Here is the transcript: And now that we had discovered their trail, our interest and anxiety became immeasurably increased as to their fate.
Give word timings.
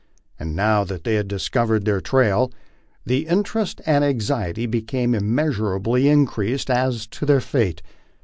And 0.39 0.55
now 0.55 0.83
that 0.85 1.05
we 1.05 1.13
had 1.13 1.27
discovered 1.27 1.85
their 1.85 2.01
trail, 2.01 2.51
our 3.07 3.13
interest 3.13 3.81
and 3.85 4.03
anxiety 4.03 4.65
became 4.65 5.13
immeasurably 5.13 6.07
increased 6.09 6.71
as 6.71 7.05
to 7.05 7.23
their 7.23 7.39
fate. 7.39 7.83